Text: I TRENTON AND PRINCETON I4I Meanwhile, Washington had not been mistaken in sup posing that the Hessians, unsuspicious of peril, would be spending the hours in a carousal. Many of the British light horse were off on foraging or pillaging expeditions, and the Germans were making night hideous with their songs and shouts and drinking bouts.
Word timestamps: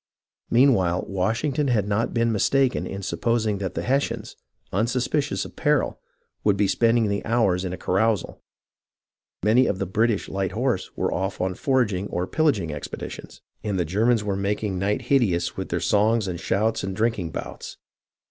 I 0.51 0.55
TRENTON 0.55 0.63
AND 0.63 0.67
PRINCETON 0.67 0.73
I4I 0.73 0.87
Meanwhile, 0.97 1.05
Washington 1.13 1.67
had 1.67 1.87
not 1.87 2.13
been 2.15 2.31
mistaken 2.31 2.87
in 2.87 3.03
sup 3.03 3.21
posing 3.21 3.57
that 3.59 3.75
the 3.75 3.83
Hessians, 3.83 4.35
unsuspicious 4.73 5.45
of 5.45 5.55
peril, 5.55 5.99
would 6.43 6.57
be 6.57 6.67
spending 6.67 7.07
the 7.07 7.23
hours 7.23 7.63
in 7.63 7.71
a 7.71 7.77
carousal. 7.77 8.41
Many 9.43 9.67
of 9.67 9.77
the 9.77 9.85
British 9.85 10.27
light 10.27 10.53
horse 10.53 10.89
were 10.97 11.13
off 11.13 11.39
on 11.39 11.53
foraging 11.53 12.07
or 12.07 12.25
pillaging 12.25 12.73
expeditions, 12.73 13.41
and 13.63 13.77
the 13.79 13.85
Germans 13.85 14.23
were 14.23 14.35
making 14.35 14.79
night 14.79 15.03
hideous 15.03 15.55
with 15.55 15.69
their 15.69 15.79
songs 15.79 16.27
and 16.27 16.39
shouts 16.39 16.83
and 16.83 16.95
drinking 16.95 17.29
bouts. 17.29 17.77